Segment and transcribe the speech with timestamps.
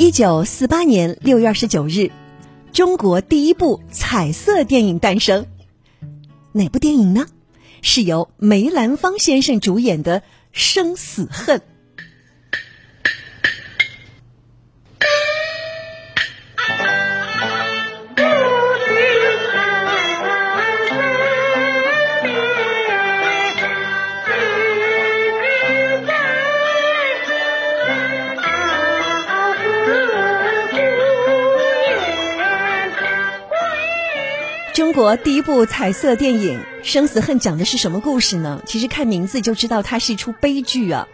[0.00, 2.12] 一九四八年六月二十九日，
[2.72, 5.44] 中国第一部彩色电影诞生。
[6.52, 7.26] 哪部电影呢？
[7.82, 10.20] 是由梅兰芳先生主演的
[10.52, 11.58] 《生死恨》。
[34.78, 38.62] 中国第一部彩色电影《生死恨》讲的是什么故事呢？
[38.64, 41.08] 其实看名字就知道它是一出悲剧啊。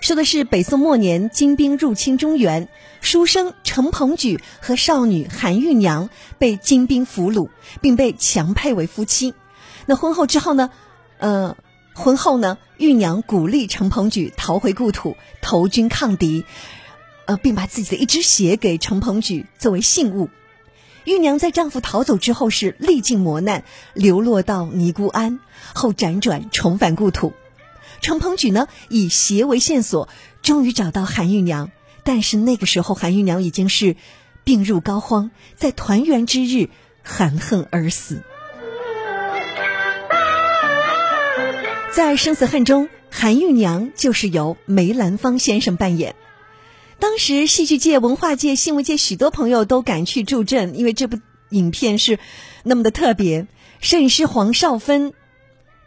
[0.00, 2.68] 说的是北宋末年金兵入侵中原，
[3.00, 7.50] 书生程鹏举和少女韩玉娘被金兵俘虏，
[7.80, 9.32] 并被强配为夫妻。
[9.86, 10.70] 那婚后之后呢？
[11.18, 11.56] 呃，
[11.94, 16.44] 婚后呢，玉娘鼓励程鹏举逃回故土，投军抗敌，
[17.26, 20.30] 呃，并把自己的一只鞋给程鹏举作为信物。
[21.04, 25.38] 玉娘在丈夫逃走之后是历尽磨难，流落到尼姑庵，
[25.74, 27.34] 后辗转重返故土。
[28.00, 30.08] 程鹏举呢，以鞋为线索，
[30.42, 31.70] 终于找到韩玉娘。
[32.02, 33.96] 但是那个时候，韩玉娘已经是
[34.44, 36.68] 病入膏肓，在团圆之日
[37.02, 38.22] 含恨而死。
[41.92, 46.14] 在《生死恨》中，韩玉娘就是由梅兰芳先生扮演。
[47.00, 51.18] 当时戏剧界、文化界、新闻界许多朋友都赶去助阵，因为这部
[51.50, 52.18] 影片是
[52.62, 53.46] 那么的特别。
[53.80, 55.12] 摄影师黄少芬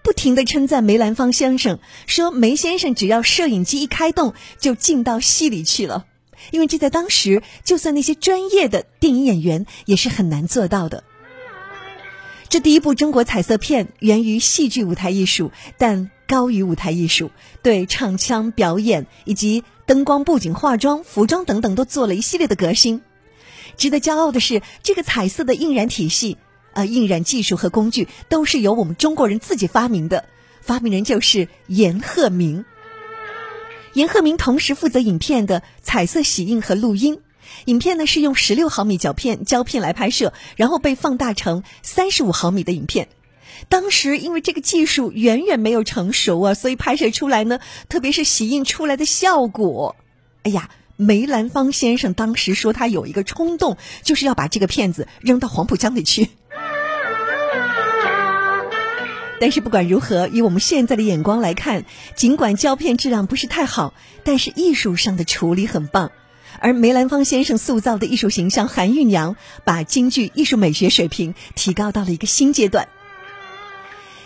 [0.04, 6.06] 不停的称赞梅兰芳先生，说梅先生只要摄影机一开动，就进到戏里去了。
[6.52, 11.04] 因为这在当时，就算那些专业的电影演员也是很难做到的。
[12.50, 17.32] 这第一部中国彩色片源于戏剧舞台艺术，但高于舞台艺术，
[17.64, 19.64] 对唱腔表演以及。
[19.88, 23.02] 灯光、布景、化妆、服装等等，都做了一系列的革新。
[23.78, 26.38] 值得骄傲的是，这个彩色的印染体系，
[26.74, 30.26] 呃，印染技术和工具都是由我们中国人自己发明的。
[30.62, 32.66] 发明人就是严鹤鸣。
[33.94, 37.22] 严鹤鸣同时负责影片的彩色洗印和录音。
[37.64, 43.08] 影片呢是用十六毫米胶片胶片来拍摄，然后被放大成三十五毫米的影片。
[43.70, 47.60] 当时因为这个技术远远没有成熟啊，所以拍摄出来呢，
[47.90, 49.96] 特别是洗印出来的效果，
[50.44, 56.30] 哎呀，梅兰芳先生当时说他有一个冲动，就是要把这个片子扔到黄浦江里去。
[59.40, 61.86] 但是不管如何，以我们现在的眼光来看，
[62.16, 63.94] 尽管胶片质量不是太好，
[64.24, 66.12] 但是艺术上的处理很棒。
[66.60, 72.88] 而梅兰芳先生塑造的艺术形象韩玉娘，把京剧艺术美学水平提高到了一个新阶段。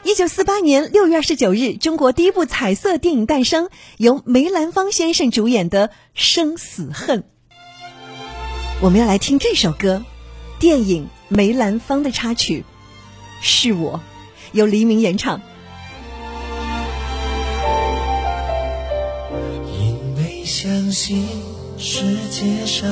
[0.03, 7.19] 一九四八年六月二十九日，中国第一部彩色电影诞生，由梅兰芳先生主演的《生死恨》。
[8.81, 10.03] 我们要来听这首歌，
[10.59, 12.61] 电影梅兰芳的插曲
[13.41, 13.94] 《是我》，
[14.53, 15.40] 由黎明演唱。
[19.67, 21.28] 因为相信
[21.78, 22.01] 世
[22.31, 22.90] 界上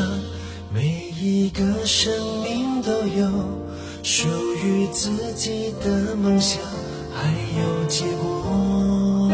[0.71, 3.31] 每一个生命都有
[4.03, 4.27] 属
[4.63, 6.61] 于自己的梦想。
[7.19, 7.27] 还
[7.59, 9.29] 有结果。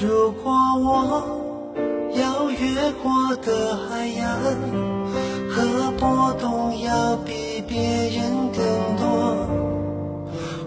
[0.00, 0.86] 如果我
[2.14, 3.10] 要越过
[3.42, 4.20] 的海洋
[5.50, 8.60] 和波动要比别人更
[8.96, 9.48] 多，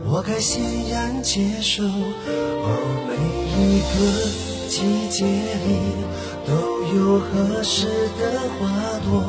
[0.06, 1.84] 我该欣然接受。
[1.84, 2.68] 哦，
[3.08, 3.14] 每
[3.58, 3.96] 一个
[4.68, 5.70] 季节里
[6.47, 6.52] 都
[6.96, 7.88] 有合适
[8.20, 8.22] 的
[8.59, 8.62] 花
[9.06, 9.24] 朵，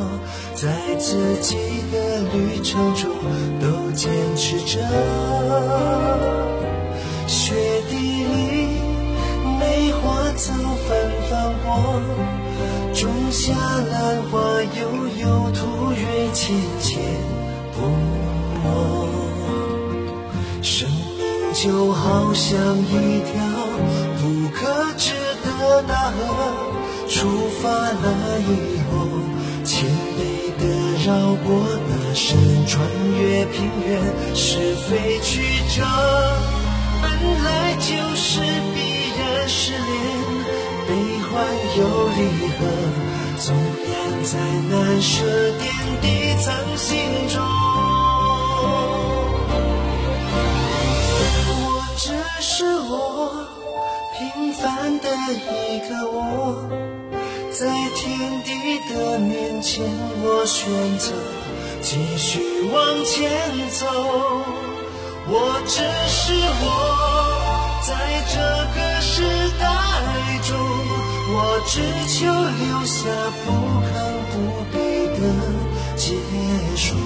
[0.55, 1.56] 在自己
[1.93, 3.11] 的旅程中
[3.61, 4.81] 都坚持着。
[11.75, 12.25] 芳过，
[12.95, 14.79] 种下兰花，悠
[15.21, 17.00] 悠土蕊浅浅
[17.73, 17.76] 不
[18.62, 18.65] 没。
[20.62, 23.32] 生命就好像一条
[24.21, 25.12] 不可知
[25.44, 26.17] 的大河，
[27.09, 28.93] 出发了以后，
[29.65, 30.62] 千倍的
[31.05, 32.81] 绕过那山，穿
[33.19, 34.00] 越平原，
[34.35, 35.43] 是非曲
[35.76, 35.85] 折。
[37.03, 37.11] 本
[37.44, 38.41] 来就是
[38.75, 39.82] 必然失恋，
[41.35, 41.45] 欢
[41.77, 42.19] 又离
[42.55, 42.61] 合，
[43.39, 43.53] 纵
[43.91, 43.93] 然
[44.23, 44.39] 再
[44.71, 45.25] 难舍，
[45.59, 45.67] 点
[46.01, 46.07] 滴
[46.41, 46.95] 藏心
[47.29, 47.43] 中。
[51.59, 52.07] 我只
[52.41, 52.95] 是我，
[54.17, 56.71] 平凡的一个我，
[57.51, 57.67] 在
[57.97, 58.07] 天
[58.45, 58.49] 地
[58.95, 59.85] 的面前，
[60.23, 61.11] 我选择
[61.83, 63.29] 继续往前
[63.71, 63.85] 走。
[65.27, 66.33] 我只是
[66.63, 67.34] 我，
[71.66, 73.08] 只求留下
[73.44, 73.50] 不
[73.87, 73.90] 亢
[74.31, 74.34] 不
[74.72, 74.76] 卑
[75.19, 75.22] 的
[75.96, 76.05] 结
[76.76, 76.96] 束。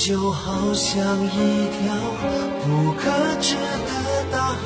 [0.00, 0.96] 就好像
[1.26, 1.94] 一条
[2.64, 3.10] 不可
[3.42, 4.56] 知的大河，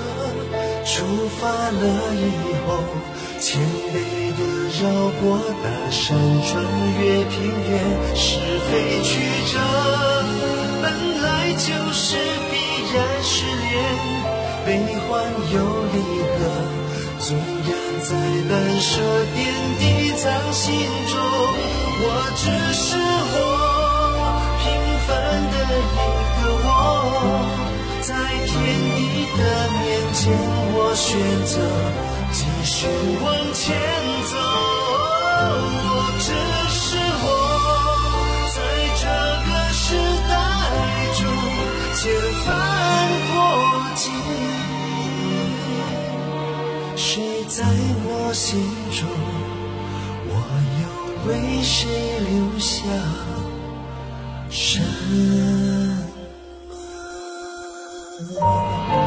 [0.84, 0.92] 出
[1.40, 1.82] 发了
[2.14, 2.70] 以后，
[3.52, 4.40] 千里的
[4.80, 4.88] 绕
[5.20, 6.64] 过大山，穿
[6.98, 7.36] 越平
[7.68, 8.40] 原，是
[8.70, 8.72] 非
[9.02, 9.20] 曲
[9.52, 9.60] 折，
[10.80, 12.16] 本来就是
[12.50, 12.56] 必
[12.94, 13.76] 然失联，
[14.64, 15.10] 悲欢
[15.52, 15.56] 又
[15.92, 16.00] 离
[16.32, 16.40] 合，
[17.18, 17.70] 纵然
[18.00, 18.16] 再
[18.48, 18.90] 难舍，
[19.34, 19.44] 点
[19.78, 19.82] 滴
[20.16, 20.72] 藏心
[21.08, 21.20] 中，
[22.00, 22.04] 我
[22.34, 22.96] 只是
[23.34, 23.36] 我
[24.62, 24.64] 平
[25.06, 25.12] 凡
[25.52, 25.54] 的
[25.92, 26.00] 一
[26.40, 26.70] 个我。
[28.00, 28.08] 在
[28.46, 28.50] 天
[28.96, 28.98] 地
[29.36, 29.40] 的
[29.76, 29.84] 面
[30.14, 30.32] 前，
[30.72, 31.04] 我选
[31.44, 31.60] 择
[32.82, 32.90] 继续
[33.22, 33.62] 往前
[34.26, 34.34] 走。
[35.86, 36.26] 我只
[36.68, 36.82] 是
[37.22, 37.24] 我，
[38.56, 38.56] 在
[38.98, 39.06] 这
[39.46, 39.84] 个时
[40.28, 40.32] 代
[41.14, 41.20] 中
[41.94, 42.00] 千
[42.42, 42.44] 帆
[43.30, 43.32] 过
[43.94, 44.04] 尽，
[46.96, 47.06] 谁
[47.46, 47.62] 在
[48.04, 48.50] 我心
[48.90, 49.06] 中，
[50.26, 50.30] 我
[50.82, 50.84] 又
[51.28, 51.30] 为
[51.62, 51.70] 谁
[52.18, 52.74] 留下
[54.50, 54.80] 什？
[58.40, 59.01] 么？